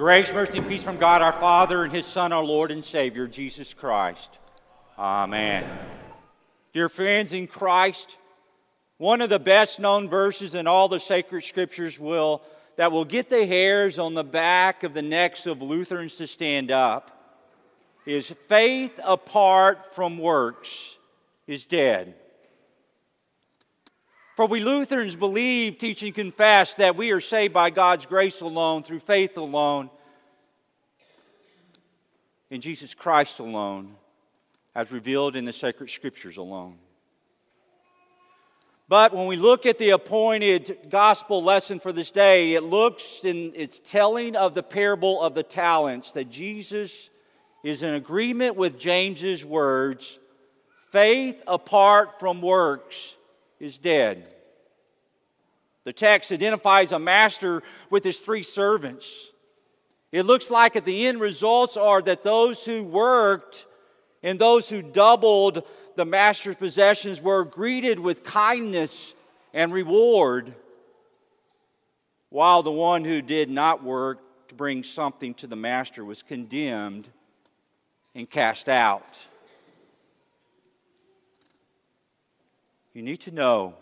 Grace, 0.00 0.32
mercy, 0.32 0.56
and 0.56 0.66
peace 0.66 0.82
from 0.82 0.96
God 0.96 1.20
our 1.20 1.38
Father 1.38 1.84
and 1.84 1.92
His 1.92 2.06
Son, 2.06 2.32
our 2.32 2.42
Lord 2.42 2.70
and 2.70 2.82
Savior, 2.82 3.26
Jesus 3.26 3.74
Christ. 3.74 4.38
Amen. 4.98 5.62
Dear 6.72 6.88
friends 6.88 7.34
in 7.34 7.46
Christ, 7.46 8.16
one 8.96 9.20
of 9.20 9.28
the 9.28 9.38
best 9.38 9.78
known 9.78 10.08
verses 10.08 10.54
in 10.54 10.66
all 10.66 10.88
the 10.88 10.98
sacred 10.98 11.44
scriptures 11.44 12.00
will 12.00 12.40
that 12.76 12.92
will 12.92 13.04
get 13.04 13.28
the 13.28 13.44
hairs 13.44 13.98
on 13.98 14.14
the 14.14 14.24
back 14.24 14.84
of 14.84 14.94
the 14.94 15.02
necks 15.02 15.44
of 15.46 15.60
Lutherans 15.60 16.16
to 16.16 16.26
stand 16.26 16.70
up 16.70 17.10
is 18.06 18.34
faith 18.48 18.98
apart 19.04 19.92
from 19.94 20.16
works 20.16 20.96
is 21.46 21.66
dead. 21.66 22.14
For 24.36 24.46
we 24.46 24.60
Lutherans 24.60 25.16
believe, 25.16 25.78
teach, 25.78 26.02
and 26.02 26.14
confess 26.14 26.76
that 26.76 26.96
we 26.96 27.10
are 27.10 27.20
saved 27.20 27.52
by 27.52 27.70
God's 27.70 28.06
grace 28.06 28.40
alone, 28.40 28.82
through 28.82 29.00
faith 29.00 29.36
alone, 29.36 29.90
in 32.48 32.60
Jesus 32.60 32.94
Christ 32.94 33.40
alone, 33.40 33.96
as 34.74 34.90
revealed 34.92 35.36
in 35.36 35.44
the 35.44 35.52
sacred 35.52 35.90
scriptures 35.90 36.36
alone. 36.36 36.78
But 38.88 39.14
when 39.14 39.26
we 39.26 39.36
look 39.36 39.66
at 39.66 39.78
the 39.78 39.90
appointed 39.90 40.88
gospel 40.90 41.44
lesson 41.44 41.78
for 41.78 41.92
this 41.92 42.10
day, 42.10 42.54
it 42.54 42.64
looks 42.64 43.24
in 43.24 43.52
its 43.54 43.78
telling 43.78 44.34
of 44.34 44.54
the 44.54 44.64
parable 44.64 45.22
of 45.22 45.34
the 45.34 45.44
talents 45.44 46.10
that 46.12 46.28
Jesus 46.28 47.08
is 47.62 47.84
in 47.84 47.94
agreement 47.94 48.56
with 48.56 48.80
James's 48.80 49.44
words 49.44 50.18
faith 50.90 51.40
apart 51.46 52.18
from 52.18 52.42
works 52.42 53.16
is 53.60 53.78
dead. 53.78 54.34
The 55.84 55.92
text 55.92 56.32
identifies 56.32 56.92
a 56.92 56.98
master 56.98 57.62
with 57.90 58.04
his 58.04 58.18
three 58.18 58.42
servants. 58.42 59.30
It 60.12 60.24
looks 60.24 60.50
like 60.50 60.76
at 60.76 60.84
the 60.84 61.06
end 61.06 61.20
results 61.20 61.76
are 61.76 62.02
that 62.02 62.22
those 62.22 62.64
who 62.64 62.82
worked 62.82 63.66
and 64.22 64.38
those 64.38 64.68
who 64.68 64.82
doubled 64.82 65.66
the 65.96 66.04
master's 66.04 66.56
possessions 66.56 67.20
were 67.20 67.44
greeted 67.44 67.98
with 67.98 68.24
kindness 68.24 69.14
and 69.52 69.72
reward, 69.72 70.54
while 72.28 72.62
the 72.62 72.70
one 72.70 73.04
who 73.04 73.22
did 73.22 73.50
not 73.50 73.82
work 73.82 74.20
to 74.48 74.54
bring 74.54 74.82
something 74.82 75.34
to 75.34 75.46
the 75.46 75.56
master 75.56 76.04
was 76.04 76.22
condemned 76.22 77.08
and 78.14 78.28
cast 78.28 78.68
out. 78.68 79.26
You 82.92 83.02
need 83.02 83.20
to 83.20 83.30
know. 83.30 83.74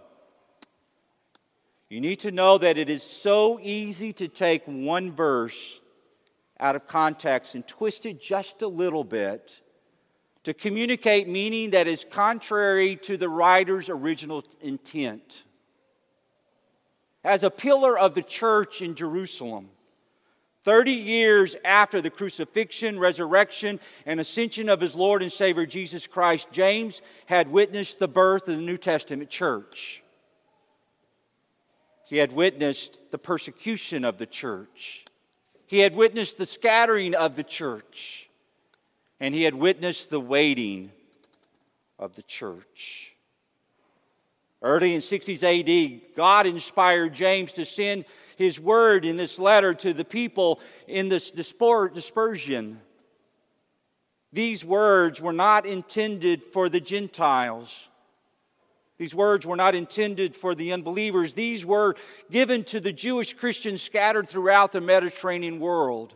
You 1.89 2.01
need 2.01 2.21
to 2.21 2.31
know 2.31 2.59
that 2.59 2.77
it 2.77 2.91
is 2.91 3.03
so 3.03 3.59
easy 3.61 4.13
to 4.15 4.29
take 4.29 4.63
one 4.67 5.13
verse 5.13 5.81
out 6.61 6.77
of 6.77 6.87
context 6.87 7.55
and 7.55 7.67
twist 7.67 8.05
it 8.05 8.21
just 8.21 8.61
a 8.63 8.69
little 8.69 9.05
bit 9.05 9.63
to 10.45 10.53
communicate 10.53 11.29
meaning 11.29 11.71
that 11.71 11.87
is 11.87 12.05
contrary 12.09 12.97
to 12.97 13.17
the 13.17 13.29
writer's 13.29 13.89
original 13.89 14.45
intent. 14.61 15.45
As 17.25 17.43
a 17.43 17.51
pillar 17.51 17.99
of 17.99 18.15
the 18.15 18.23
church 18.23 18.83
in 18.83 18.95
Jerusalem, 18.95 19.71
30 20.65 20.93
years 20.93 21.57
after 21.65 22.01
the 22.01 22.11
crucifixion, 22.11 22.99
resurrection, 22.99 23.81
and 24.05 24.21
ascension 24.21 24.69
of 24.69 24.81
his 24.81 24.95
Lord 24.95 25.23
and 25.23 25.33
Savior 25.33 25.67
Jesus 25.67 26.07
Christ, 26.07 26.49
James 26.51 27.01
had 27.27 27.51
witnessed 27.51 27.99
the 27.99 28.09
birth 28.09 28.49
of 28.49 28.57
the 28.57 28.63
New 28.63 28.77
Testament 28.77 29.31
church. 29.31 30.03
He 32.07 32.17
had 32.17 32.33
witnessed 32.33 33.11
the 33.11 33.19
persecution 33.19 34.05
of 34.05 34.19
the 34.19 34.27
church. 34.27 35.05
He 35.67 35.81
had 35.81 35.95
witnessed 35.95 36.39
the 36.39 36.47
scattering 36.47 37.15
of 37.15 37.37
the 37.37 37.45
church. 37.45 38.31
And 39.21 39.35
he 39.35 39.43
had 39.43 39.55
witnessed 39.55 40.11
the 40.11 40.21
waiting 40.21 40.91
of 41.99 42.15
the 42.15 42.23
church. 42.23 43.15
Early 44.63 44.95
in 44.95 45.01
60s 45.01 45.43
AD, 45.43 46.15
God 46.17 46.47
inspired 46.47 47.13
James 47.13 47.53
to 47.53 47.65
send 47.65 48.07
his 48.39 48.61
word 48.61 49.05
in 49.05 49.17
this 49.17 49.37
letter 49.37 49.75
to 49.75 49.93
the 49.93 50.05
people 50.05 50.61
in 50.87 51.09
this 51.09 51.33
dispersion. 51.33 52.81
These 54.33 54.65
words 54.65 55.21
were 55.21 55.33
not 55.33 55.67
intended 55.67 56.45
for 56.45 56.69
the 56.69 56.79
Gentiles. 56.79 57.89
These 58.97 59.13
words 59.13 59.45
were 59.45 59.57
not 59.57 59.75
intended 59.75 60.37
for 60.37 60.55
the 60.55 60.73
unbelievers. 60.73 61.35
These 61.35 61.67
were 61.67 61.97
given 62.31 62.63
to 62.65 62.79
the 62.79 62.93
Jewish 62.93 63.35
Christians 63.35 63.83
scattered 63.83 64.29
throughout 64.29 64.71
the 64.71 64.81
Mediterranean 64.81 65.59
world. 65.59 66.15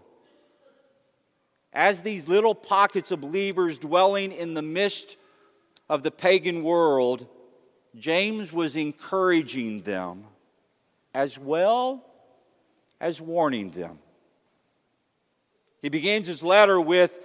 As 1.73 2.03
these 2.03 2.29
little 2.29 2.55
pockets 2.55 3.11
of 3.11 3.21
believers 3.21 3.81
dwelling 3.81 4.31
in 4.31 4.55
the 4.55 4.63
midst 4.63 5.17
of 5.89 6.05
the 6.05 6.13
pagan 6.13 6.63
world, 6.63 7.27
James 7.97 8.53
was 8.53 8.77
encouraging 8.77 9.81
them 9.81 10.27
as 11.13 11.37
well 11.37 12.05
as 13.03 13.21
warning 13.21 13.71
them. 13.71 13.99
He 15.83 15.89
begins 15.89 16.29
his 16.29 16.43
letter 16.43 16.81
with 16.81 17.19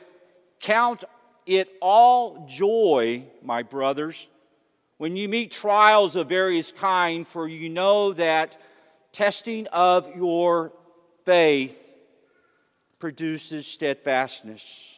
Count 0.59 1.03
it 1.45 1.69
all 1.79 2.47
joy, 2.49 3.23
my 3.43 3.61
brothers, 3.61 4.27
when 4.97 5.15
you 5.15 5.29
meet 5.29 5.51
trials 5.51 6.15
of 6.15 6.27
various 6.27 6.71
kind, 6.71 7.27
for 7.27 7.47
you 7.47 7.69
know 7.69 8.11
that 8.13 8.59
testing 9.11 9.67
of 9.67 10.13
your 10.15 10.73
faith 11.23 11.79
produces 12.97 13.67
steadfastness. 13.67 14.97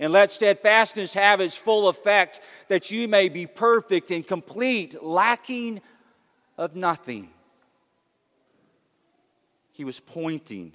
And 0.00 0.12
let 0.12 0.32
steadfastness 0.32 1.14
have 1.14 1.40
its 1.40 1.56
full 1.56 1.88
effect, 1.88 2.40
that 2.66 2.90
you 2.90 3.06
may 3.06 3.28
be 3.28 3.46
perfect 3.46 4.10
and 4.10 4.26
complete, 4.26 5.00
lacking 5.00 5.80
of 6.58 6.74
nothing 6.74 7.30
he 9.76 9.84
was 9.84 10.00
pointing. 10.00 10.72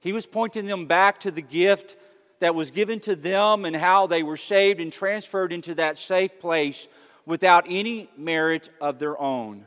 He 0.00 0.12
was 0.12 0.26
pointing 0.26 0.66
them 0.66 0.84
back 0.84 1.20
to 1.20 1.30
the 1.30 1.40
gift 1.40 1.96
that 2.38 2.54
was 2.54 2.70
given 2.70 3.00
to 3.00 3.16
them 3.16 3.64
and 3.64 3.74
how 3.74 4.06
they 4.06 4.22
were 4.22 4.36
saved 4.36 4.78
and 4.78 4.92
transferred 4.92 5.54
into 5.54 5.74
that 5.76 5.96
safe 5.96 6.38
place 6.38 6.86
without 7.24 7.64
any 7.66 8.10
merit 8.14 8.68
of 8.78 8.98
their 8.98 9.18
own. 9.18 9.64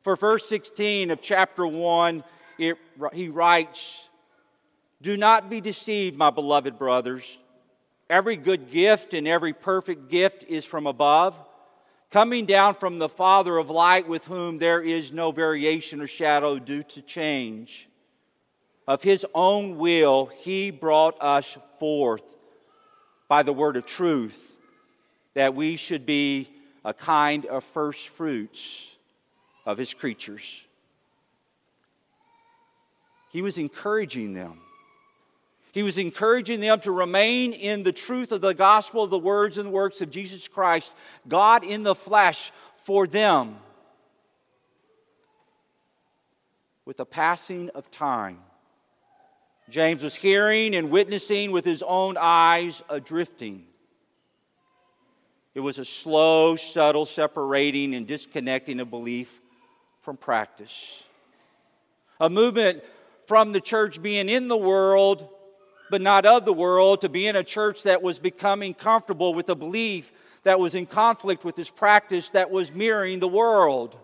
For 0.00 0.16
verse 0.16 0.48
16 0.48 1.10
of 1.10 1.20
chapter 1.20 1.66
1, 1.66 2.24
it, 2.56 2.78
he 3.12 3.28
writes, 3.28 4.08
Do 5.02 5.18
not 5.18 5.50
be 5.50 5.60
deceived, 5.60 6.16
my 6.16 6.30
beloved 6.30 6.78
brothers. 6.78 7.38
Every 8.08 8.36
good 8.36 8.70
gift 8.70 9.12
and 9.12 9.28
every 9.28 9.52
perfect 9.52 10.08
gift 10.08 10.44
is 10.48 10.64
from 10.64 10.86
above 10.86 11.38
coming 12.10 12.44
down 12.44 12.74
from 12.74 12.98
the 12.98 13.08
Father 13.08 13.56
of 13.56 13.70
light, 13.70 14.08
with 14.08 14.26
whom 14.26 14.58
there 14.58 14.82
is 14.82 15.12
no 15.12 15.30
variation 15.30 16.00
or 16.00 16.06
shadow 16.06 16.58
due 16.58 16.82
to 16.82 17.02
change. 17.02 17.88
Of 18.86 19.02
his 19.02 19.24
own 19.34 19.78
will, 19.78 20.26
he 20.26 20.70
brought 20.70 21.16
us 21.20 21.56
forth 21.78 22.24
by 23.28 23.44
the 23.44 23.52
word 23.52 23.76
of 23.76 23.86
truth, 23.86 24.56
that 25.34 25.54
we 25.54 25.76
should 25.76 26.04
be 26.04 26.48
a 26.84 26.92
kind 26.92 27.46
of 27.46 27.62
first 27.62 28.08
fruits 28.08 28.96
of 29.64 29.78
his 29.78 29.94
creatures. 29.94 30.66
He 33.30 33.42
was 33.42 33.58
encouraging 33.58 34.34
them 34.34 34.60
he 35.72 35.82
was 35.82 35.98
encouraging 35.98 36.60
them 36.60 36.80
to 36.80 36.92
remain 36.92 37.52
in 37.52 37.82
the 37.82 37.92
truth 37.92 38.32
of 38.32 38.40
the 38.40 38.54
gospel 38.54 39.04
of 39.04 39.10
the 39.10 39.18
words 39.18 39.58
and 39.58 39.72
works 39.72 40.00
of 40.00 40.10
Jesus 40.10 40.48
Christ, 40.48 40.94
God 41.28 41.64
in 41.64 41.82
the 41.82 41.94
flesh, 41.94 42.52
for 42.76 43.06
them. 43.06 43.56
With 46.84 46.96
the 46.96 47.06
passing 47.06 47.70
of 47.70 47.90
time, 47.90 48.38
James 49.68 50.02
was 50.02 50.16
hearing 50.16 50.74
and 50.74 50.90
witnessing 50.90 51.52
with 51.52 51.64
his 51.64 51.82
own 51.82 52.16
eyes 52.18 52.82
a 52.88 52.98
drifting. 52.98 53.64
It 55.54 55.60
was 55.60 55.78
a 55.78 55.84
slow, 55.84 56.56
subtle 56.56 57.04
separating 57.04 57.94
and 57.94 58.06
disconnecting 58.06 58.80
of 58.80 58.90
belief 58.90 59.40
from 60.00 60.16
practice. 60.16 61.04
A 62.18 62.28
movement 62.28 62.82
from 63.26 63.52
the 63.52 63.60
church 63.60 64.02
being 64.02 64.28
in 64.28 64.48
the 64.48 64.56
world 64.56 65.28
but 65.90 66.00
not 66.00 66.24
of 66.24 66.44
the 66.44 66.52
world, 66.52 67.00
to 67.00 67.08
be 67.08 67.26
in 67.26 67.36
a 67.36 67.44
church 67.44 67.82
that 67.82 68.02
was 68.02 68.18
becoming 68.18 68.74
comfortable 68.74 69.34
with 69.34 69.48
a 69.50 69.54
belief 69.54 70.12
that 70.44 70.58
was 70.58 70.74
in 70.74 70.86
conflict 70.86 71.44
with 71.44 71.56
this 71.56 71.70
practice 71.70 72.30
that 72.30 72.50
was 72.50 72.72
mirroring 72.72 73.20
the 73.20 73.28
world. 73.28 73.98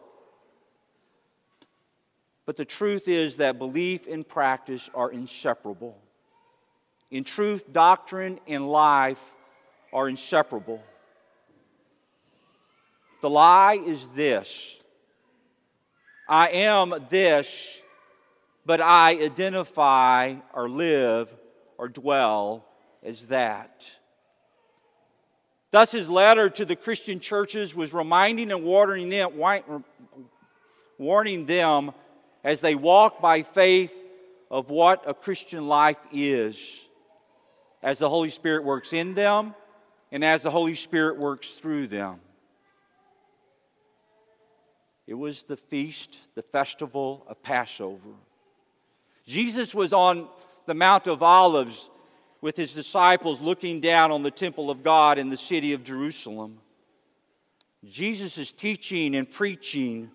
But 2.44 2.56
the 2.56 2.64
truth 2.64 3.08
is 3.08 3.38
that 3.38 3.58
belief 3.58 4.06
and 4.06 4.26
practice 4.26 4.90
are 4.94 5.10
inseparable. 5.10 5.96
In 7.10 7.24
truth, 7.24 7.72
doctrine 7.72 8.38
and 8.46 8.68
life 8.68 9.34
are 9.92 10.08
inseparable. 10.08 10.82
The 13.20 13.30
lie 13.30 13.80
is 13.84 14.06
this 14.08 14.80
I 16.28 16.48
am 16.48 16.94
this 17.08 17.80
but 18.66 18.80
I 18.80 19.12
identify 19.22 20.34
or 20.52 20.68
live 20.68 21.34
or 21.78 21.88
dwell 21.88 22.64
as 23.02 23.26
that. 23.26 23.90
Thus, 25.70 25.92
his 25.92 26.08
letter 26.08 26.48
to 26.50 26.64
the 26.64 26.76
Christian 26.76 27.20
churches 27.20 27.74
was 27.74 27.92
reminding 27.92 28.50
and 28.50 28.64
warning 28.64 29.08
them, 29.08 29.84
warning 30.98 31.46
them 31.46 31.92
as 32.42 32.60
they 32.60 32.74
walk 32.74 33.20
by 33.20 33.42
faith 33.42 33.94
of 34.50 34.70
what 34.70 35.02
a 35.06 35.14
Christian 35.14 35.68
life 35.68 35.98
is, 36.12 36.88
as 37.82 37.98
the 37.98 38.08
Holy 38.08 38.30
Spirit 38.30 38.64
works 38.64 38.92
in 38.92 39.14
them 39.14 39.54
and 40.12 40.24
as 40.24 40.42
the 40.42 40.50
Holy 40.50 40.74
Spirit 40.74 41.18
works 41.18 41.50
through 41.50 41.88
them. 41.88 42.20
It 45.06 45.14
was 45.14 45.44
the 45.44 45.56
feast, 45.56 46.26
the 46.34 46.42
festival 46.42 47.24
of 47.28 47.42
Passover. 47.42 48.10
Jesus 49.26 49.74
was 49.74 49.92
on 49.92 50.28
the 50.66 50.74
Mount 50.74 51.06
of 51.06 51.22
Olives 51.22 51.88
with 52.40 52.56
his 52.56 52.72
disciples 52.72 53.40
looking 53.40 53.80
down 53.80 54.12
on 54.12 54.22
the 54.22 54.30
temple 54.30 54.70
of 54.70 54.82
God 54.82 55.18
in 55.18 55.30
the 55.30 55.36
city 55.36 55.72
of 55.72 55.84
Jerusalem. 55.84 56.58
Jesus' 57.84 58.52
teaching 58.52 59.14
and 59.14 59.30
preaching 59.30 60.10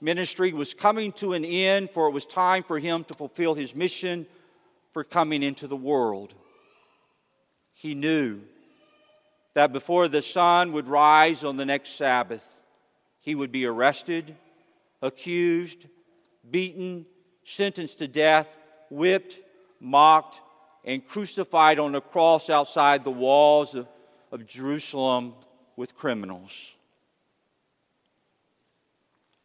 ministry 0.00 0.52
was 0.52 0.74
coming 0.74 1.12
to 1.12 1.32
an 1.32 1.44
end, 1.44 1.90
for 1.90 2.08
it 2.08 2.12
was 2.12 2.26
time 2.26 2.62
for 2.62 2.78
him 2.78 3.04
to 3.04 3.14
fulfill 3.14 3.54
his 3.54 3.74
mission 3.74 4.26
for 4.90 5.02
coming 5.02 5.42
into 5.42 5.66
the 5.66 5.76
world. 5.76 6.34
He 7.72 7.94
knew 7.94 8.42
that 9.54 9.72
before 9.72 10.08
the 10.08 10.22
sun 10.22 10.72
would 10.72 10.88
rise 10.88 11.44
on 11.44 11.56
the 11.56 11.64
next 11.64 11.96
Sabbath, 11.96 12.44
he 13.20 13.34
would 13.34 13.50
be 13.50 13.66
arrested, 13.66 14.36
accused, 15.02 15.86
beaten, 16.50 17.06
sentenced 17.44 17.98
to 17.98 18.08
death, 18.08 18.48
whipped, 18.90 19.40
mocked, 19.80 20.40
and 20.84 21.06
crucified 21.06 21.78
on 21.78 21.94
a 21.94 22.00
cross 22.00 22.48
outside 22.48 23.02
the 23.02 23.10
walls 23.10 23.74
of, 23.74 23.88
of 24.30 24.46
Jerusalem 24.46 25.34
with 25.74 25.96
criminals. 25.96 26.76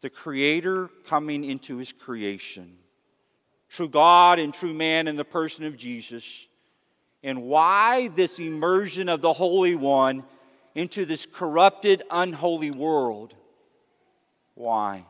The 0.01 0.09
Creator 0.09 0.89
coming 1.05 1.43
into 1.43 1.77
His 1.77 1.91
creation, 1.91 2.77
true 3.69 3.89
God 3.89 4.39
and 4.39 4.53
true 4.53 4.73
man 4.73 5.07
in 5.07 5.15
the 5.15 5.25
person 5.25 5.65
of 5.65 5.77
Jesus, 5.77 6.47
and 7.23 7.43
why 7.43 8.07
this 8.09 8.39
immersion 8.39 9.09
of 9.09 9.21
the 9.21 9.33
Holy 9.33 9.75
One 9.75 10.23
into 10.73 11.05
this 11.05 11.25
corrupted, 11.25 12.03
unholy 12.09 12.71
world. 12.71 13.35
Why? 14.55 15.05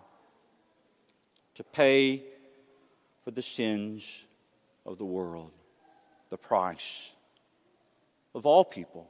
To 1.56 1.64
pay 1.64 2.24
for 3.24 3.32
the 3.32 3.42
sins 3.42 4.26
of 4.86 4.98
the 4.98 5.06
world 5.06 5.52
the 6.32 6.38
price 6.38 7.12
of 8.34 8.46
all 8.46 8.64
people, 8.66 9.08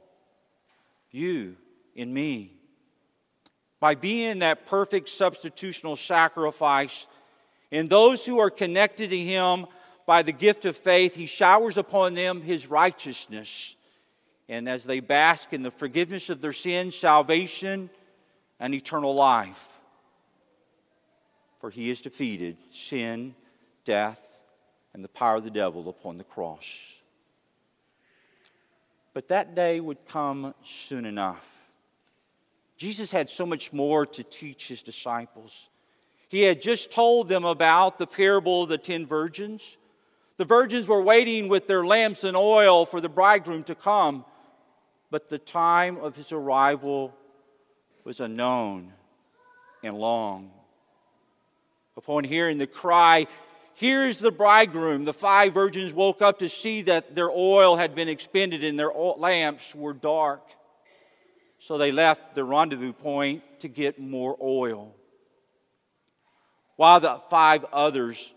you 1.10 1.56
and 1.96 2.12
me. 2.12 2.52
By 3.80 3.94
being 3.94 4.40
that 4.40 4.66
perfect 4.66 5.08
substitutional 5.08 5.96
sacrifice, 5.96 7.06
and 7.70 7.88
those 7.88 8.26
who 8.26 8.38
are 8.38 8.50
connected 8.50 9.10
to 9.10 9.16
Him 9.16 9.66
by 10.04 10.22
the 10.22 10.32
gift 10.32 10.64
of 10.64 10.76
faith, 10.76 11.14
He 11.14 11.26
showers 11.26 11.78
upon 11.78 12.14
them 12.14 12.42
His 12.42 12.66
righteousness. 12.66 13.76
And 14.48 14.68
as 14.68 14.84
they 14.84 15.00
bask 15.00 15.52
in 15.52 15.62
the 15.62 15.70
forgiveness 15.70 16.28
of 16.28 16.40
their 16.40 16.52
sins, 16.52 16.96
salvation, 16.96 17.88
and 18.60 18.74
eternal 18.74 19.14
life. 19.14 19.80
For 21.58 21.70
He 21.70 21.88
has 21.88 22.00
defeated 22.00 22.56
sin, 22.72 23.34
death, 23.84 24.31
and 24.94 25.02
the 25.02 25.08
power 25.08 25.36
of 25.36 25.44
the 25.44 25.50
devil 25.50 25.88
upon 25.88 26.18
the 26.18 26.24
cross. 26.24 26.96
But 29.14 29.28
that 29.28 29.54
day 29.54 29.80
would 29.80 30.06
come 30.06 30.54
soon 30.62 31.04
enough. 31.04 31.48
Jesus 32.76 33.12
had 33.12 33.30
so 33.30 33.46
much 33.46 33.72
more 33.72 34.06
to 34.06 34.24
teach 34.24 34.68
his 34.68 34.82
disciples. 34.82 35.68
He 36.28 36.42
had 36.42 36.62
just 36.62 36.90
told 36.90 37.28
them 37.28 37.44
about 37.44 37.98
the 37.98 38.06
parable 38.06 38.62
of 38.62 38.68
the 38.68 38.78
ten 38.78 39.06
virgins. 39.06 39.76
The 40.38 40.44
virgins 40.44 40.88
were 40.88 41.02
waiting 41.02 41.48
with 41.48 41.66
their 41.66 41.84
lamps 41.84 42.24
and 42.24 42.36
oil 42.36 42.86
for 42.86 43.00
the 43.00 43.08
bridegroom 43.08 43.64
to 43.64 43.74
come, 43.74 44.24
but 45.10 45.28
the 45.28 45.38
time 45.38 45.98
of 45.98 46.16
his 46.16 46.32
arrival 46.32 47.14
was 48.02 48.18
unknown 48.18 48.92
and 49.82 49.96
long. 49.96 50.50
Upon 51.96 52.24
hearing 52.24 52.56
the 52.56 52.66
cry, 52.66 53.26
Here's 53.74 54.18
the 54.18 54.30
bridegroom. 54.30 55.04
The 55.04 55.14
five 55.14 55.54
virgins 55.54 55.92
woke 55.92 56.22
up 56.22 56.40
to 56.40 56.48
see 56.48 56.82
that 56.82 57.14
their 57.14 57.30
oil 57.30 57.76
had 57.76 57.94
been 57.94 58.08
expended 58.08 58.64
and 58.64 58.78
their 58.78 58.92
lamps 58.92 59.74
were 59.74 59.94
dark. 59.94 60.42
So 61.58 61.78
they 61.78 61.92
left 61.92 62.34
the 62.34 62.44
rendezvous 62.44 62.92
point 62.92 63.42
to 63.60 63.68
get 63.68 64.00
more 64.00 64.36
oil. 64.40 64.94
While 66.76 67.00
the 67.00 67.20
five 67.30 67.64
others 67.72 68.32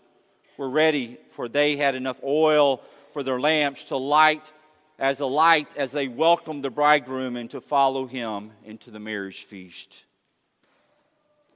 were 0.56 0.70
ready, 0.70 1.18
for 1.30 1.48
they 1.48 1.76
had 1.76 1.94
enough 1.94 2.20
oil 2.22 2.80
for 3.12 3.22
their 3.22 3.40
lamps 3.40 3.84
to 3.84 3.96
light 3.96 4.52
as 4.98 5.20
a 5.20 5.26
light 5.26 5.76
as 5.76 5.92
they 5.92 6.08
welcomed 6.08 6.64
the 6.64 6.70
bridegroom 6.70 7.36
and 7.36 7.50
to 7.50 7.60
follow 7.60 8.06
him 8.06 8.52
into 8.64 8.90
the 8.90 9.00
marriage 9.00 9.44
feast. 9.44 10.06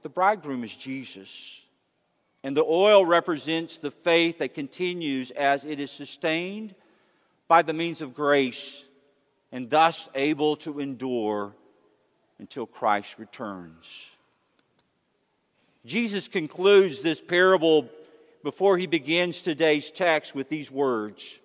The 0.01 0.09
bridegroom 0.09 0.63
is 0.63 0.75
Jesus. 0.75 1.60
And 2.43 2.57
the 2.57 2.63
oil 2.63 3.05
represents 3.05 3.77
the 3.77 3.91
faith 3.91 4.39
that 4.39 4.53
continues 4.53 5.31
as 5.31 5.63
it 5.63 5.79
is 5.79 5.91
sustained 5.91 6.73
by 7.47 7.61
the 7.61 7.73
means 7.73 8.01
of 8.01 8.15
grace 8.15 8.87
and 9.51 9.69
thus 9.69 10.09
able 10.15 10.55
to 10.57 10.79
endure 10.79 11.53
until 12.39 12.65
Christ 12.65 13.19
returns. 13.19 14.15
Jesus 15.85 16.27
concludes 16.27 17.01
this 17.01 17.21
parable 17.21 17.87
before 18.43 18.77
he 18.77 18.87
begins 18.87 19.41
today's 19.41 19.91
text 19.91 20.33
with 20.33 20.49
these 20.49 20.71
words 20.71 21.39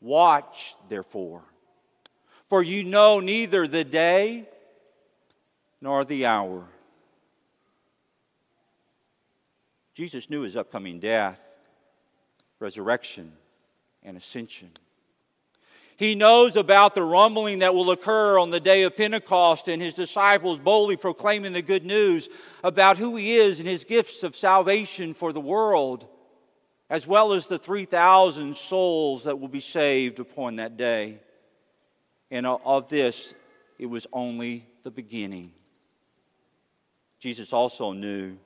Watch, 0.00 0.76
therefore, 0.88 1.42
for 2.48 2.62
you 2.62 2.84
know 2.84 3.20
neither 3.20 3.66
the 3.66 3.84
day 3.84 4.48
nor 5.80 6.04
the 6.04 6.26
hour 6.26 6.66
Jesus 10.00 10.30
knew 10.30 10.40
his 10.40 10.56
upcoming 10.56 10.98
death, 10.98 11.46
resurrection, 12.58 13.32
and 14.02 14.16
ascension. 14.16 14.70
He 15.98 16.14
knows 16.14 16.56
about 16.56 16.94
the 16.94 17.02
rumbling 17.02 17.58
that 17.58 17.74
will 17.74 17.90
occur 17.90 18.38
on 18.38 18.48
the 18.48 18.60
day 18.60 18.84
of 18.84 18.96
Pentecost 18.96 19.68
and 19.68 19.82
his 19.82 19.92
disciples 19.92 20.58
boldly 20.58 20.96
proclaiming 20.96 21.52
the 21.52 21.60
good 21.60 21.84
news 21.84 22.30
about 22.64 22.96
who 22.96 23.14
he 23.16 23.36
is 23.36 23.60
and 23.60 23.68
his 23.68 23.84
gifts 23.84 24.22
of 24.22 24.34
salvation 24.34 25.12
for 25.12 25.34
the 25.34 25.38
world, 25.38 26.08
as 26.88 27.06
well 27.06 27.34
as 27.34 27.46
the 27.46 27.58
3,000 27.58 28.56
souls 28.56 29.24
that 29.24 29.38
will 29.38 29.48
be 29.48 29.60
saved 29.60 30.18
upon 30.18 30.56
that 30.56 30.78
day. 30.78 31.20
And 32.30 32.46
of 32.46 32.88
this, 32.88 33.34
it 33.78 33.84
was 33.84 34.06
only 34.14 34.66
the 34.82 34.90
beginning. 34.90 35.52
Jesus 37.18 37.52
also 37.52 37.92
knew 37.92 38.38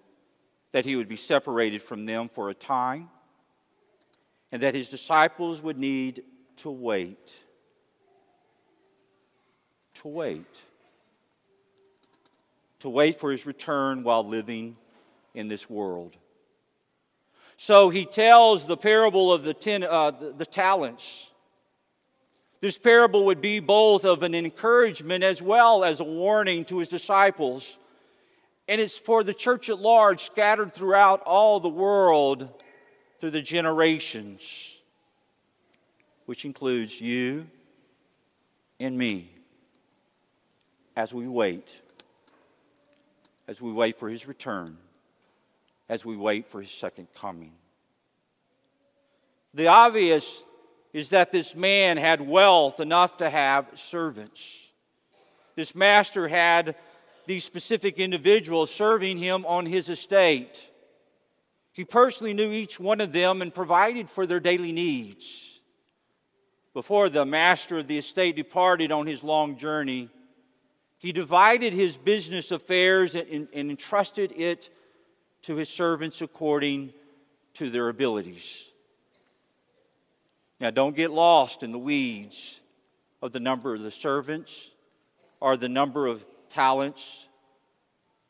that 0.74 0.84
he 0.84 0.96
would 0.96 1.08
be 1.08 1.14
separated 1.14 1.80
from 1.80 2.04
them 2.04 2.28
for 2.28 2.50
a 2.50 2.54
time, 2.54 3.08
and 4.50 4.60
that 4.64 4.74
his 4.74 4.88
disciples 4.88 5.62
would 5.62 5.78
need 5.78 6.24
to 6.56 6.68
wait. 6.68 7.38
To 10.02 10.08
wait. 10.08 10.62
To 12.80 12.88
wait 12.88 13.20
for 13.20 13.30
his 13.30 13.46
return 13.46 14.02
while 14.02 14.26
living 14.26 14.76
in 15.32 15.46
this 15.46 15.70
world. 15.70 16.16
So 17.56 17.88
he 17.88 18.04
tells 18.04 18.66
the 18.66 18.76
parable 18.76 19.32
of 19.32 19.44
the, 19.44 19.54
ten, 19.54 19.84
uh, 19.84 20.10
the, 20.10 20.32
the 20.32 20.46
talents. 20.46 21.30
This 22.60 22.78
parable 22.78 23.26
would 23.26 23.40
be 23.40 23.60
both 23.60 24.04
of 24.04 24.24
an 24.24 24.34
encouragement 24.34 25.22
as 25.22 25.40
well 25.40 25.84
as 25.84 26.00
a 26.00 26.04
warning 26.04 26.64
to 26.64 26.78
his 26.78 26.88
disciples 26.88 27.78
and 28.68 28.80
it's 28.80 28.98
for 28.98 29.22
the 29.22 29.34
church 29.34 29.68
at 29.68 29.78
large, 29.78 30.24
scattered 30.24 30.72
throughout 30.72 31.22
all 31.22 31.60
the 31.60 31.68
world 31.68 32.48
through 33.20 33.30
the 33.30 33.42
generations, 33.42 34.80
which 36.26 36.44
includes 36.44 37.00
you 37.00 37.46
and 38.80 38.96
me 38.96 39.30
as 40.96 41.12
we 41.12 41.26
wait, 41.26 41.80
as 43.48 43.60
we 43.60 43.72
wait 43.72 43.98
for 43.98 44.08
his 44.08 44.26
return, 44.26 44.76
as 45.88 46.04
we 46.04 46.16
wait 46.16 46.46
for 46.46 46.60
his 46.60 46.70
second 46.70 47.08
coming. 47.14 47.52
The 49.52 49.68
obvious 49.68 50.44
is 50.92 51.10
that 51.10 51.32
this 51.32 51.54
man 51.54 51.96
had 51.96 52.20
wealth 52.20 52.80
enough 52.80 53.18
to 53.18 53.28
have 53.28 53.68
servants. 53.74 54.72
This 55.56 55.74
master 55.74 56.28
had 56.28 56.76
these 57.26 57.44
specific 57.44 57.98
individuals 57.98 58.72
serving 58.72 59.18
him 59.18 59.44
on 59.46 59.66
his 59.66 59.88
estate. 59.88 60.70
He 61.72 61.84
personally 61.84 62.34
knew 62.34 62.52
each 62.52 62.78
one 62.78 63.00
of 63.00 63.12
them 63.12 63.42
and 63.42 63.52
provided 63.52 64.08
for 64.08 64.26
their 64.26 64.40
daily 64.40 64.72
needs. 64.72 65.60
Before 66.72 67.08
the 67.08 67.24
master 67.24 67.78
of 67.78 67.88
the 67.88 67.98
estate 67.98 68.36
departed 68.36 68.92
on 68.92 69.06
his 69.06 69.22
long 69.22 69.56
journey, 69.56 70.08
he 70.98 71.12
divided 71.12 71.72
his 71.72 71.96
business 71.96 72.50
affairs 72.50 73.14
and, 73.14 73.48
entrusted 73.52 74.32
it 74.32 74.70
to 75.42 75.56
his 75.56 75.68
servants 75.68 76.22
according 76.22 76.92
to 77.54 77.70
their 77.70 77.88
abilities. 77.88 78.70
Now, 80.60 80.70
don't 80.70 80.96
get 80.96 81.10
lost 81.10 81.62
in 81.62 81.72
the 81.72 81.78
weeds 81.78 82.60
of 83.20 83.32
the 83.32 83.40
number 83.40 83.74
of 83.74 83.82
the 83.82 83.90
servants 83.90 84.70
or 85.40 85.56
the 85.56 85.68
number 85.68 86.06
of 86.06 86.24
talents, 86.54 87.28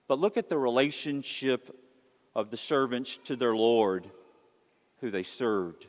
but 0.09 0.19
look 0.19 0.37
at 0.37 0.49
the 0.49 0.59
relationship 0.59 1.78
of 2.35 2.50
the 2.50 2.57
servants 2.57 3.19
to 3.25 3.37
their 3.37 3.54
Lord 3.54 4.11
who 5.00 5.11
they 5.11 5.23
served. 5.23 5.87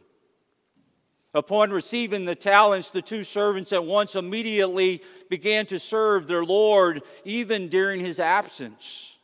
Upon 1.33 1.71
receiving 1.71 2.25
the 2.25 2.35
talents, 2.35 2.89
the 2.89 3.01
two 3.01 3.23
servants 3.23 3.73
at 3.73 3.83
once 3.83 4.15
immediately 4.15 5.01
began 5.29 5.65
to 5.67 5.79
serve 5.79 6.27
their 6.27 6.45
Lord, 6.45 7.01
even 7.23 7.67
during 7.67 7.99
his 7.99 8.19
absence. 8.19 9.17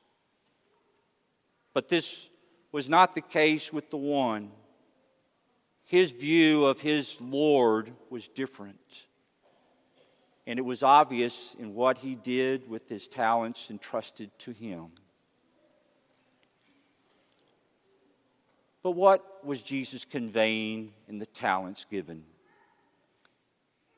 But 1.74 1.90
this 1.90 2.30
was 2.72 2.90
not 2.90 3.16
the 3.16 3.22
case 3.22 3.72
with 3.72 3.90
the 3.90 3.98
one. 3.98 4.52
His 5.84 6.12
view 6.12 6.66
of 6.66 6.80
his 6.80 7.18
Lord 7.20 7.94
was 8.10 8.28
different. 8.28 9.06
And 10.48 10.58
it 10.58 10.64
was 10.64 10.84
obvious 10.84 11.56
in 11.60 11.76
what 11.76 12.00
he 12.00 12.16
did 12.16 12.68
with 12.68 12.90
his 12.90 13.08
talents 13.08 13.70
entrusted 13.70 14.32
to 14.40 14.52
him. 14.52 14.88
But 18.84 18.92
what 18.92 19.46
was 19.46 19.62
Jesus 19.62 20.06
conveying 20.06 20.94
in 21.08 21.20
the 21.20 21.28
talents 21.28 21.86
given? 21.86 22.24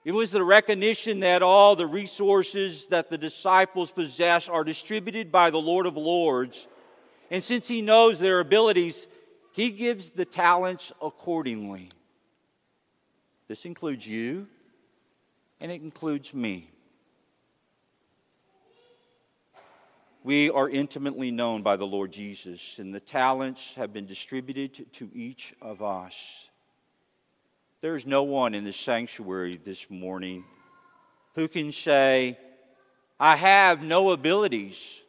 It 0.04 0.12
was 0.12 0.32
the 0.32 0.44
recognition 0.44 1.22
that 1.22 1.42
all 1.42 1.78
the 1.78 1.88
resources 1.88 2.88
that 2.88 3.10
the 3.10 3.18
disciples 3.18 3.92
possess 3.92 4.50
are 4.50 4.66
distributed 4.66 5.32
by 5.32 5.50
the 5.50 5.62
Lord 5.62 5.86
of 5.86 5.96
Lords. 5.96 6.68
And 7.32 7.42
since 7.42 7.70
he 7.70 7.82
knows 7.82 8.20
their 8.20 8.42
abilities, 8.42 9.08
he 9.54 9.72
gives 9.72 10.10
the 10.10 10.26
talents 10.26 10.92
accordingly. 11.02 11.88
This 13.48 13.64
includes 13.64 14.06
you, 14.06 14.48
and 15.62 15.72
it 15.72 15.82
includes 15.82 16.34
me. 16.34 16.70
We 20.24 20.50
are 20.50 20.70
intimately 20.70 21.32
known 21.32 21.64
by 21.64 21.76
the 21.76 21.86
Lord 21.86 22.14
Jesus, 22.14 22.80
and 22.80 22.94
the 22.96 23.00
talents 23.00 23.76
have 23.76 23.92
been 23.92 24.06
distributed 24.06 24.94
to 24.94 25.10
each 25.14 25.54
of 25.62 25.82
us. 25.82 26.50
There's 27.82 28.06
no 28.06 28.24
one 28.24 28.54
in 28.54 28.64
the 28.64 28.72
sanctuary 28.72 29.60
this 29.62 29.90
morning 29.90 30.46
who 31.36 31.50
can 31.50 31.74
say, 31.74 32.38
I 33.20 33.36
have 33.36 33.84
no 33.84 34.12
abilities 34.12 35.02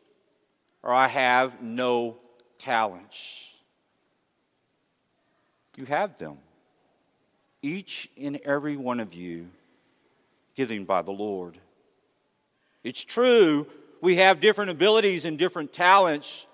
or 0.82 0.92
I 0.92 1.06
have 1.06 1.62
no 1.62 2.16
talents. 2.58 3.52
You 5.76 5.84
have 5.86 6.16
them, 6.18 6.38
each 7.62 8.10
and 8.20 8.40
every 8.44 8.76
one 8.76 8.98
of 8.98 9.14
you 9.14 9.48
given 10.54 10.84
by 10.84 11.02
the 11.02 11.12
Lord. 11.12 11.58
It's 12.82 13.04
true, 13.04 13.66
we 14.00 14.16
have 14.16 14.40
different 14.40 14.70
abilities 14.70 15.24
and 15.24 15.38
different 15.38 15.72
talents. 15.72 16.46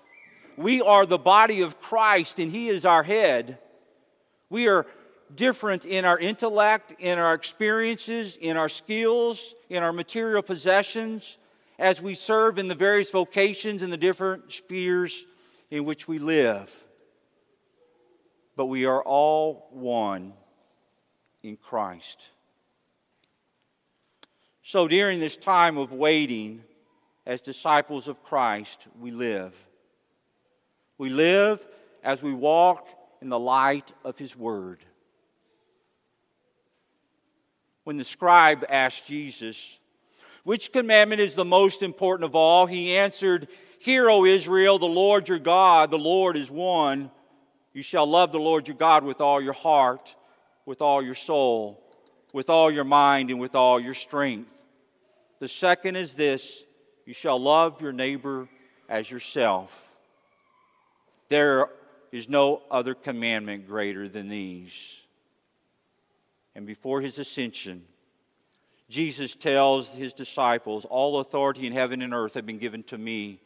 We 0.55 0.81
are 0.81 1.05
the 1.05 1.17
body 1.17 1.61
of 1.61 1.81
Christ, 1.81 2.39
and 2.39 2.51
He 2.51 2.69
is 2.69 2.85
our 2.85 3.03
head. 3.03 3.57
We 4.49 4.67
are 4.67 4.85
different 5.35 5.85
in 5.85 6.05
our 6.05 6.17
intellect, 6.17 6.95
in 6.99 7.19
our 7.19 7.33
experiences, 7.33 8.37
in 8.37 8.57
our 8.57 8.69
skills, 8.69 9.55
in 9.69 9.83
our 9.83 9.93
material 9.93 10.41
possessions, 10.41 11.37
as 11.79 12.01
we 12.01 12.13
serve 12.13 12.59
in 12.59 12.67
the 12.67 12.75
various 12.75 13.11
vocations 13.11 13.81
and 13.81 13.91
the 13.91 13.97
different 13.97 14.51
spheres 14.51 15.25
in 15.69 15.83
which 15.85 16.07
we 16.07 16.19
live. 16.19 16.73
But 18.55 18.67
we 18.67 18.85
are 18.85 19.01
all 19.01 19.67
one 19.71 20.33
in 21.43 21.57
Christ. 21.57 22.29
So 24.71 24.87
during 24.87 25.19
this 25.19 25.35
time 25.35 25.77
of 25.77 25.91
waiting, 25.91 26.63
as 27.25 27.41
disciples 27.41 28.07
of 28.07 28.23
Christ, 28.23 28.87
we 29.01 29.11
live. 29.11 29.53
We 30.97 31.09
live 31.09 31.67
as 32.05 32.23
we 32.23 32.33
walk 32.33 32.87
in 33.21 33.27
the 33.27 33.37
light 33.37 33.91
of 34.05 34.17
His 34.17 34.33
Word. 34.33 34.79
When 37.83 37.97
the 37.97 38.05
scribe 38.05 38.63
asked 38.69 39.07
Jesus, 39.07 39.77
Which 40.45 40.71
commandment 40.71 41.19
is 41.19 41.33
the 41.33 41.43
most 41.43 41.83
important 41.83 42.23
of 42.23 42.37
all? 42.37 42.65
he 42.65 42.95
answered, 42.95 43.49
Hear, 43.77 44.09
O 44.09 44.23
Israel, 44.23 44.79
the 44.79 44.85
Lord 44.85 45.27
your 45.27 45.39
God, 45.39 45.91
the 45.91 45.97
Lord 45.97 46.37
is 46.37 46.49
one. 46.49 47.11
You 47.73 47.81
shall 47.81 48.07
love 48.07 48.31
the 48.31 48.39
Lord 48.39 48.69
your 48.69 48.77
God 48.77 49.03
with 49.03 49.19
all 49.19 49.41
your 49.41 49.51
heart, 49.51 50.15
with 50.65 50.81
all 50.81 51.03
your 51.03 51.13
soul, 51.13 51.83
with 52.31 52.49
all 52.49 52.71
your 52.71 52.85
mind, 52.85 53.31
and 53.31 53.39
with 53.41 53.53
all 53.53 53.77
your 53.77 53.95
strength. 53.95 54.59
The 55.41 55.47
second 55.47 55.95
is 55.95 56.13
this 56.13 56.65
you 57.07 57.15
shall 57.15 57.41
love 57.41 57.81
your 57.81 57.91
neighbor 57.91 58.47
as 58.87 59.09
yourself. 59.09 59.95
There 61.29 61.67
is 62.11 62.29
no 62.29 62.61
other 62.69 62.93
commandment 62.93 63.67
greater 63.67 64.07
than 64.07 64.29
these. 64.29 65.01
And 66.53 66.67
before 66.67 67.01
his 67.01 67.17
ascension, 67.17 67.83
Jesus 68.87 69.33
tells 69.33 69.91
his 69.95 70.13
disciples, 70.13 70.85
All 70.85 71.19
authority 71.19 71.65
in 71.65 71.73
heaven 71.73 72.03
and 72.03 72.13
earth 72.13 72.35
have 72.35 72.45
been 72.45 72.59
given 72.59 72.83
to 72.83 72.99
me. 72.99 73.39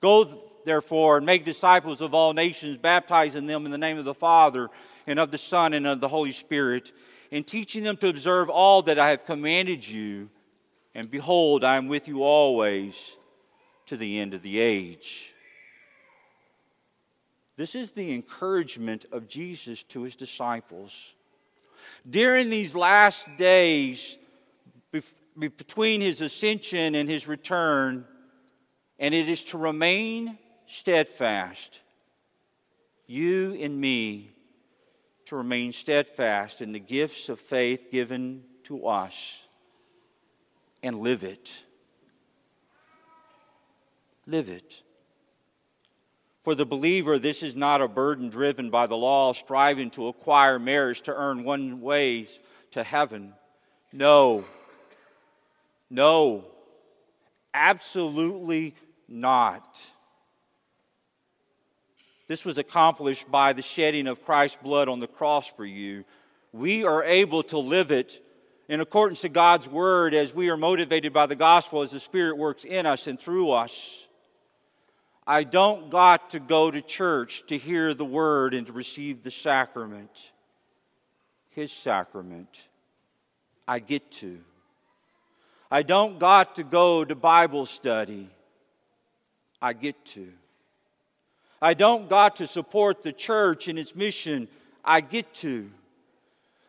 Go 0.00 0.26
therefore 0.64 1.18
and 1.18 1.26
make 1.26 1.44
disciples 1.44 2.00
of 2.00 2.12
all 2.12 2.32
nations, 2.32 2.76
baptizing 2.76 3.46
them 3.46 3.66
in 3.66 3.70
the 3.70 3.78
name 3.78 3.98
of 3.98 4.04
the 4.04 4.14
Father 4.14 4.68
and 5.06 5.20
of 5.20 5.30
the 5.30 5.38
Son 5.38 5.74
and 5.74 5.86
of 5.86 6.00
the 6.00 6.08
Holy 6.08 6.32
Spirit, 6.32 6.90
and 7.30 7.46
teaching 7.46 7.84
them 7.84 7.96
to 7.98 8.08
observe 8.08 8.50
all 8.50 8.82
that 8.82 8.98
I 8.98 9.10
have 9.10 9.24
commanded 9.26 9.86
you. 9.86 10.28
And 10.94 11.10
behold, 11.10 11.62
I 11.64 11.76
am 11.76 11.88
with 11.88 12.08
you 12.08 12.22
always 12.22 13.16
to 13.86 13.96
the 13.96 14.18
end 14.18 14.34
of 14.34 14.42
the 14.42 14.58
age. 14.58 15.34
This 17.56 17.74
is 17.74 17.92
the 17.92 18.14
encouragement 18.14 19.06
of 19.12 19.28
Jesus 19.28 19.82
to 19.84 20.02
his 20.02 20.16
disciples. 20.16 21.14
During 22.08 22.50
these 22.50 22.74
last 22.74 23.28
days, 23.36 24.18
between 25.38 26.00
his 26.00 26.20
ascension 26.20 26.94
and 26.94 27.08
his 27.08 27.28
return, 27.28 28.06
and 28.98 29.14
it 29.14 29.28
is 29.28 29.44
to 29.44 29.58
remain 29.58 30.38
steadfast, 30.66 31.80
you 33.06 33.56
and 33.60 33.80
me, 33.80 34.30
to 35.26 35.36
remain 35.36 35.72
steadfast 35.72 36.60
in 36.60 36.72
the 36.72 36.80
gifts 36.80 37.28
of 37.28 37.38
faith 37.38 37.90
given 37.90 38.42
to 38.64 38.86
us 38.86 39.46
and 40.82 41.00
live 41.00 41.24
it. 41.24 41.64
Live 44.26 44.48
it. 44.48 44.82
For 46.42 46.54
the 46.54 46.64
believer, 46.64 47.18
this 47.18 47.42
is 47.42 47.54
not 47.54 47.82
a 47.82 47.88
burden 47.88 48.30
driven 48.30 48.70
by 48.70 48.86
the 48.86 48.96
law, 48.96 49.32
striving 49.32 49.90
to 49.90 50.08
acquire 50.08 50.58
merits 50.58 51.00
to 51.02 51.14
earn 51.14 51.44
one 51.44 51.80
way 51.80 52.28
to 52.70 52.82
heaven. 52.82 53.34
No. 53.92 54.44
No. 55.90 56.46
Absolutely 57.52 58.74
not. 59.08 59.84
This 62.26 62.44
was 62.44 62.58
accomplished 62.58 63.30
by 63.30 63.52
the 63.52 63.60
shedding 63.60 64.06
of 64.06 64.24
Christ's 64.24 64.58
blood 64.62 64.88
on 64.88 65.00
the 65.00 65.08
cross 65.08 65.52
for 65.52 65.64
you. 65.64 66.04
We 66.52 66.84
are 66.84 67.02
able 67.02 67.42
to 67.44 67.58
live 67.58 67.90
it 67.90 68.24
in 68.70 68.80
accordance 68.80 69.22
to 69.22 69.28
God's 69.28 69.68
word 69.68 70.14
as 70.14 70.32
we 70.32 70.48
are 70.48 70.56
motivated 70.56 71.12
by 71.12 71.26
the 71.26 71.34
gospel 71.34 71.82
as 71.82 71.90
the 71.90 71.98
Spirit 71.98 72.38
works 72.38 72.64
in 72.64 72.86
us 72.86 73.08
and 73.08 73.18
through 73.18 73.50
us. 73.50 74.06
I 75.26 75.42
don't 75.42 75.90
got 75.90 76.30
to 76.30 76.38
go 76.38 76.70
to 76.70 76.80
church 76.80 77.42
to 77.48 77.58
hear 77.58 77.94
the 77.94 78.04
word 78.04 78.54
and 78.54 78.68
to 78.68 78.72
receive 78.72 79.24
the 79.24 79.30
sacrament, 79.32 80.30
His 81.48 81.72
sacrament. 81.72 82.68
I 83.66 83.80
get 83.80 84.08
to. 84.12 84.38
I 85.68 85.82
don't 85.82 86.20
got 86.20 86.54
to 86.54 86.62
go 86.62 87.04
to 87.04 87.16
Bible 87.16 87.66
study. 87.66 88.28
I 89.60 89.72
get 89.72 90.04
to. 90.06 90.28
I 91.60 91.74
don't 91.74 92.08
got 92.08 92.36
to 92.36 92.46
support 92.46 93.02
the 93.02 93.12
church 93.12 93.66
in 93.66 93.78
its 93.78 93.96
mission. 93.96 94.46
I 94.84 95.00
get 95.00 95.34
to. 95.34 95.72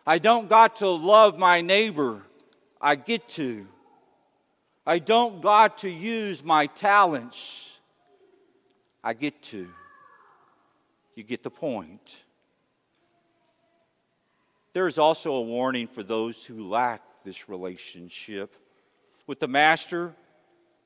I 0.06 0.18
don't 0.18 0.50
got 0.50 0.78
to 0.78 0.90
love 0.90 1.38
my 1.38 1.62
neighbor. 1.62 2.24
I 2.80 2.96
get 2.96 3.30
to. 3.30 3.68
I 4.86 5.00
don't 5.00 5.42
got 5.42 5.80
to 5.80 5.90
use 5.90 6.44
my 6.44 6.66
talents. 6.66 7.80
I 9.04 9.14
get 9.14 9.42
to. 9.44 9.68
You 11.16 11.24
get 11.24 11.44
the 11.44 11.52
point. 11.52 12.24
There 14.74 14.88
is 14.88 14.98
also 14.98 15.34
a 15.34 15.42
warning 15.42 15.88
for 15.88 16.02
those 16.02 16.46
who 16.46 16.68
lack 16.68 17.02
this 17.24 17.50
relationship 17.50 18.56
with 19.28 19.40
the 19.40 19.48
Master, 19.48 20.16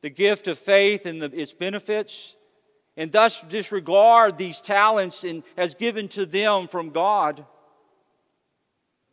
the 0.01 0.09
gift 0.09 0.47
of 0.47 0.59
faith 0.59 1.05
and 1.05 1.21
the, 1.21 1.31
its 1.39 1.53
benefits, 1.53 2.35
and 2.97 3.11
thus 3.11 3.41
disregard 3.41 4.37
these 4.37 4.59
talents 4.59 5.23
and, 5.23 5.43
as 5.55 5.75
given 5.75 6.07
to 6.09 6.25
them 6.25 6.67
from 6.67 6.89
God. 6.89 7.45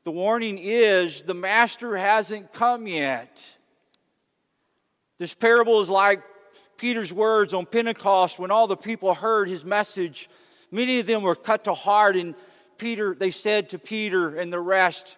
The 0.05 0.11
warning 0.11 0.59
is 0.59 1.23
the 1.23 1.35
Master 1.35 1.97
hasn't 1.97 2.53
come 2.53 2.87
yet. 2.87 3.57
This 5.19 5.35
parable 5.35 5.81
is 5.81 5.89
like 5.89 6.23
Peter's 6.77 7.13
words 7.13 7.55
on 7.55 7.67
Pentecost 7.67 8.39
when 8.39 8.51
all 8.51 8.67
the 8.67 8.77
people 8.77 9.15
heard 9.15 9.49
his 9.49 9.65
message. 9.65 10.29
Many 10.73 10.99
of 10.99 11.07
them 11.07 11.23
were 11.23 11.37
cut 11.37 11.65
to 11.65 11.75
heart, 11.75 12.17
and 12.17 12.35
Peter, 12.79 13.15
they 13.15 13.31
said 13.31 13.69
to 13.69 13.79
Peter 13.79 14.37
and 14.37 14.53
the 14.53 14.59
rest, 14.59 15.17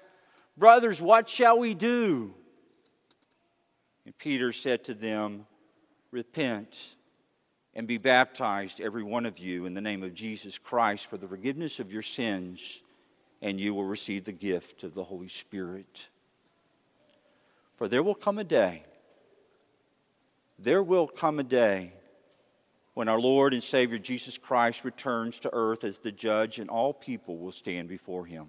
Brothers, 0.58 1.00
what 1.00 1.28
shall 1.28 1.58
we 1.58 1.72
do? 1.72 2.34
And 4.04 4.16
Peter 4.18 4.52
said 4.52 4.84
to 4.84 4.94
them, 4.94 5.46
Repent 6.10 6.96
and 7.72 7.88
be 7.88 7.98
baptized, 7.98 8.80
every 8.80 9.02
one 9.02 9.26
of 9.26 9.38
you, 9.38 9.64
in 9.66 9.74
the 9.74 9.80
name 9.80 10.02
of 10.02 10.14
Jesus 10.14 10.58
Christ 10.58 11.06
for 11.06 11.16
the 11.16 11.26
forgiveness 11.26 11.80
of 11.80 11.92
your 11.92 12.02
sins, 12.02 12.82
and 13.44 13.60
you 13.60 13.74
will 13.74 13.84
receive 13.84 14.24
the 14.24 14.32
gift 14.32 14.82
of 14.82 14.92
the 14.92 15.04
Holy 15.04 15.28
Spirit. 15.28 16.08
For 17.76 17.86
there 17.86 18.02
will 18.02 18.16
come 18.16 18.38
a 18.38 18.44
day 18.44 18.84
there 20.58 20.82
will 20.82 21.06
come 21.06 21.38
a 21.40 21.44
day 21.44 21.92
when 22.94 23.08
our 23.08 23.20
Lord 23.20 23.54
and 23.54 23.62
Savior 23.62 23.98
Jesus 23.98 24.38
Christ 24.38 24.84
returns 24.84 25.38
to 25.40 25.50
earth 25.52 25.82
as 25.84 25.98
the 25.98 26.12
judge, 26.12 26.58
and 26.58 26.70
all 26.70 26.94
people 26.94 27.38
will 27.38 27.52
stand 27.52 27.88
before 27.88 28.24
him. 28.24 28.46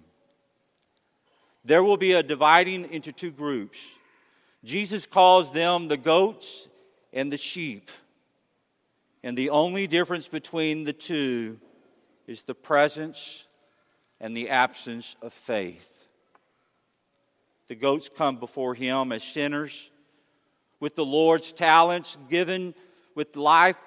There 1.64 1.82
will 1.82 1.96
be 1.96 2.12
a 2.12 2.22
dividing 2.22 2.92
into 2.92 3.10
two 3.10 3.32
groups. 3.32 3.94
Jesus 4.64 5.04
calls 5.04 5.52
them 5.52 5.88
the 5.88 5.96
goats 5.96 6.68
and 7.12 7.32
the 7.32 7.36
sheep. 7.36 7.90
And 9.24 9.36
the 9.36 9.50
only 9.50 9.88
difference 9.88 10.28
between 10.28 10.84
the 10.84 10.92
two 10.92 11.58
is 12.28 12.44
the 12.44 12.54
presence 12.54 13.48
and 14.20 14.36
the 14.36 14.50
absence 14.50 15.16
of 15.22 15.32
faith. 15.32 16.08
The 17.68 17.74
goats 17.74 18.08
come 18.08 18.36
before 18.36 18.74
him 18.74 19.12
as 19.12 19.22
sinners 19.22 19.90
with 20.80 20.94
the 20.94 21.04
Lord's 21.04 21.52
talents 21.52 22.16
given 22.28 22.74
with 23.14 23.36
life 23.36 23.78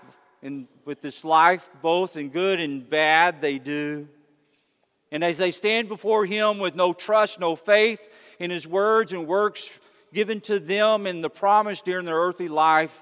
and 0.41 0.67
with 0.85 1.01
this 1.01 1.23
life, 1.23 1.69
both 1.81 2.17
in 2.17 2.29
good 2.29 2.59
and 2.59 2.89
bad, 2.89 3.41
they 3.41 3.59
do. 3.59 4.07
And 5.11 5.23
as 5.23 5.37
they 5.37 5.51
stand 5.51 5.87
before 5.87 6.25
Him 6.25 6.59
with 6.59 6.75
no 6.75 6.93
trust, 6.93 7.39
no 7.39 7.55
faith 7.55 8.07
in 8.39 8.51
His 8.51 8.67
words 8.67 9.11
and 9.11 9.27
works 9.27 9.79
given 10.13 10.41
to 10.41 10.59
them 10.59 11.05
in 11.05 11.21
the 11.21 11.29
promise 11.29 11.81
during 11.81 12.05
their 12.05 12.15
earthly 12.15 12.47
life, 12.47 12.97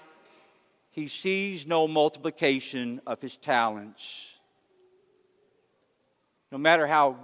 He 0.91 1.07
sees 1.07 1.67
no 1.67 1.87
multiplication 1.87 3.01
of 3.05 3.21
His 3.21 3.37
talents. 3.37 4.36
No 6.51 6.57
matter 6.57 6.87
how 6.87 7.17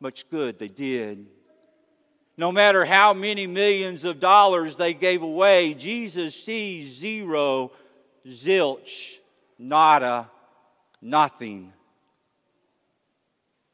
much 0.00 0.28
good 0.30 0.58
they 0.58 0.68
did, 0.68 1.26
no 2.36 2.52
matter 2.52 2.84
how 2.84 3.14
many 3.14 3.46
millions 3.46 4.04
of 4.04 4.20
dollars 4.20 4.76
they 4.76 4.92
gave 4.92 5.22
away, 5.22 5.74
Jesus 5.74 6.34
sees 6.34 6.94
zero, 6.94 7.72
zilch, 8.26 9.18
nada, 9.58 10.30
nothing. 11.00 11.72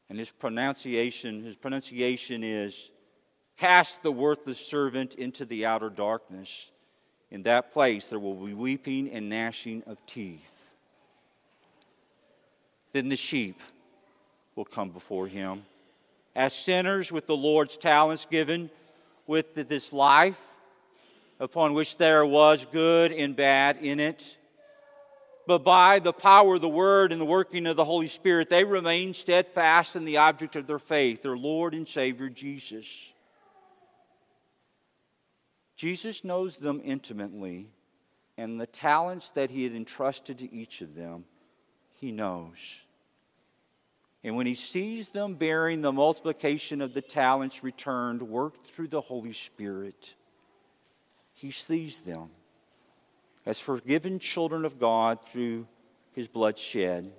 And 0.09 0.17
his 0.17 0.31
pronunciation, 0.31 1.43
his 1.43 1.57
pronunciation 1.57 2.43
is 2.43 2.91
cast 3.57 4.01
the 4.01 4.11
worthless 4.11 4.59
servant 4.59 5.15
into 5.15 5.45
the 5.45 5.65
outer 5.65 5.89
darkness. 5.89 6.71
In 7.31 7.43
that 7.43 7.73
place 7.73 8.07
there 8.07 8.19
will 8.19 8.35
be 8.35 8.53
weeping 8.53 9.09
and 9.11 9.29
gnashing 9.29 9.83
of 9.87 10.03
teeth. 10.05 10.75
Then 12.93 13.09
the 13.09 13.15
sheep 13.15 13.59
will 14.55 14.65
come 14.65 14.89
before 14.89 15.27
him 15.27 15.63
as 16.35 16.53
sinners 16.53 17.11
with 17.11 17.27
the 17.27 17.37
Lord's 17.37 17.77
talents 17.77 18.25
given 18.29 18.69
with 19.27 19.53
this 19.53 19.93
life, 19.93 20.41
upon 21.39 21.73
which 21.73 21.97
there 21.97 22.25
was 22.25 22.65
good 22.71 23.11
and 23.11 23.35
bad 23.35 23.77
in 23.77 23.99
it. 23.99 24.37
But 25.45 25.63
by 25.63 25.99
the 25.99 26.13
power 26.13 26.55
of 26.55 26.61
the 26.61 26.69
Word 26.69 27.11
and 27.11 27.19
the 27.19 27.25
working 27.25 27.67
of 27.67 27.75
the 27.75 27.85
Holy 27.85 28.07
Spirit, 28.07 28.49
they 28.49 28.63
remain 28.63 29.13
steadfast 29.13 29.95
in 29.95 30.05
the 30.05 30.17
object 30.17 30.55
of 30.55 30.67
their 30.67 30.79
faith, 30.79 31.21
their 31.21 31.37
Lord 31.37 31.73
and 31.73 31.87
Savior 31.87 32.29
Jesus. 32.29 33.13
Jesus 35.75 36.23
knows 36.23 36.57
them 36.57 36.81
intimately, 36.83 37.67
and 38.37 38.59
the 38.59 38.67
talents 38.67 39.29
that 39.31 39.49
He 39.49 39.63
had 39.63 39.73
entrusted 39.73 40.39
to 40.39 40.53
each 40.53 40.81
of 40.81 40.95
them, 40.95 41.25
He 41.99 42.11
knows. 42.11 42.81
And 44.23 44.37
when 44.37 44.45
he 44.45 44.55
sees 44.55 45.11
them 45.11 45.35
bearing 45.35 45.81
the 45.81 45.91
multiplication 45.91 46.81
of 46.81 46.93
the 46.93 47.01
talents 47.01 47.63
returned, 47.63 48.21
worked 48.21 48.67
through 48.67 48.87
the 48.87 49.01
Holy 49.01 49.33
Spirit, 49.33 50.15
he 51.33 51.51
sees 51.51 51.99
them 52.01 52.29
as 53.45 53.59
forgiven 53.59 54.19
children 54.19 54.63
of 54.63 54.79
God 54.79 55.25
through 55.25 55.67
his 56.13 56.29
blood 56.29 56.57
shed, 56.57 57.11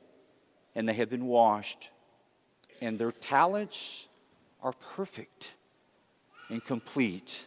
and 0.75 0.89
they 0.89 0.95
have 0.95 1.11
been 1.11 1.27
washed, 1.27 1.91
and 2.81 2.99
their 2.99 3.13
talents 3.13 4.09
are 4.63 4.73
perfect 4.73 5.57
and 6.49 6.65
complete. 6.65 7.47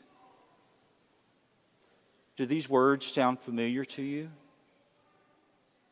Do 2.35 2.45
these 2.45 2.69
words 2.69 3.07
sound 3.07 3.39
familiar 3.39 3.83
to 3.85 4.03
you? 4.03 4.29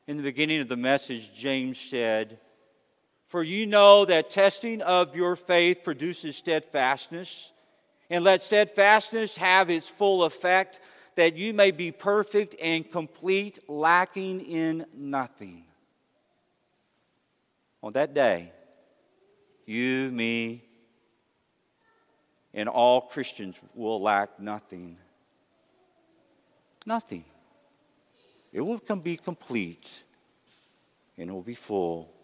In 0.05 0.17
the 0.17 0.23
beginning 0.23 0.61
of 0.61 0.67
the 0.67 0.77
message, 0.77 1.33
James 1.33 1.79
said, 1.79 2.39
for 3.25 3.43
you 3.43 3.65
know 3.65 4.05
that 4.05 4.29
testing 4.29 4.81
of 4.81 5.15
your 5.15 5.35
faith 5.35 5.83
produces 5.83 6.35
steadfastness, 6.35 7.51
and 8.09 8.23
let 8.23 8.43
steadfastness 8.43 9.35
have 9.37 9.69
its 9.69 9.89
full 9.89 10.23
effect, 10.23 10.79
that 11.15 11.35
you 11.35 11.53
may 11.53 11.71
be 11.71 11.91
perfect 11.91 12.55
and 12.61 12.89
complete, 12.89 13.59
lacking 13.67 14.41
in 14.41 14.85
nothing. 14.93 15.65
On 17.81 17.91
that 17.93 18.13
day, 18.13 18.51
you, 19.65 20.11
me, 20.11 20.63
and 22.53 22.69
all 22.69 23.01
Christians 23.01 23.59
will 23.73 24.01
lack 24.01 24.39
nothing. 24.39 24.97
Nothing. 26.85 27.25
It 28.53 28.61
will 28.61 28.79
be 28.79 29.17
complete 29.17 30.03
and 31.17 31.29
it 31.29 31.33
will 31.33 31.41
be 31.41 31.55
full 31.55 32.14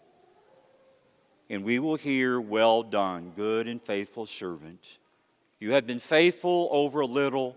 and 1.52 1.64
we 1.64 1.78
will 1.78 1.96
hear, 1.96 2.40
Well 2.40 2.82
done, 2.82 3.34
good 3.36 3.68
and 3.68 3.80
faithful 3.80 4.24
servant. 4.24 4.98
You 5.60 5.72
have 5.72 5.86
been 5.86 5.98
faithful 5.98 6.68
over 6.72 7.00
a 7.00 7.06
little, 7.06 7.56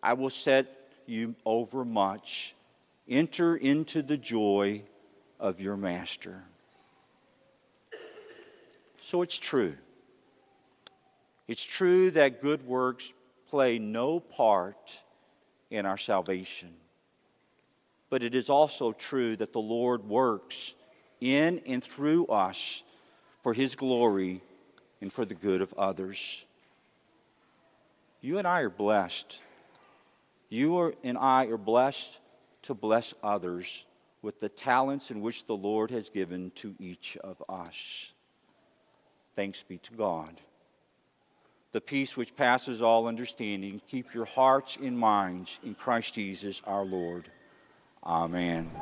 I 0.00 0.12
will 0.12 0.30
set 0.30 0.68
you 1.06 1.34
over 1.44 1.84
much. 1.84 2.54
Enter 3.08 3.56
into 3.56 4.00
the 4.00 4.16
joy 4.16 4.82
of 5.40 5.60
your 5.60 5.76
master. 5.76 6.44
So 9.00 9.22
it's 9.22 9.36
true. 9.36 9.74
It's 11.48 11.64
true 11.64 12.12
that 12.12 12.42
good 12.42 12.64
works 12.64 13.12
play 13.48 13.80
no 13.80 14.20
part 14.20 15.02
in 15.68 15.84
our 15.84 15.98
salvation. 15.98 16.72
But 18.08 18.22
it 18.22 18.36
is 18.36 18.48
also 18.48 18.92
true 18.92 19.34
that 19.34 19.52
the 19.52 19.60
Lord 19.60 20.04
works 20.04 20.76
in 21.20 21.60
and 21.66 21.82
through 21.82 22.26
us 22.26 22.84
for 23.42 23.52
His 23.52 23.74
glory 23.74 24.40
and 25.00 25.12
for 25.12 25.24
the 25.24 25.34
good 25.34 25.60
of 25.60 25.74
others. 25.74 26.44
You 28.22 28.38
and 28.38 28.46
I 28.46 28.60
are 28.60 28.70
blessed. 28.70 29.42
You 30.48 30.78
are, 30.78 30.94
and 31.02 31.18
I 31.18 31.46
are 31.46 31.58
blessed 31.58 32.18
to 32.62 32.74
bless 32.74 33.12
others 33.22 33.84
with 34.22 34.38
the 34.38 34.48
talents 34.48 35.10
in 35.10 35.20
which 35.20 35.46
the 35.46 35.56
Lord 35.56 35.90
has 35.90 36.08
given 36.08 36.52
to 36.56 36.74
each 36.78 37.16
of 37.18 37.42
us. 37.48 38.12
Thanks 39.34 39.62
be 39.62 39.78
to 39.78 39.94
God. 39.94 40.40
The 41.72 41.80
peace 41.80 42.16
which 42.16 42.36
passes 42.36 42.82
all 42.82 43.08
understanding, 43.08 43.80
keep 43.88 44.14
your 44.14 44.26
hearts 44.26 44.76
and 44.80 44.96
minds 44.96 45.58
in 45.64 45.74
Christ 45.74 46.14
Jesus 46.14 46.62
our 46.66 46.84
Lord. 46.84 47.28
Amen. 48.04 48.70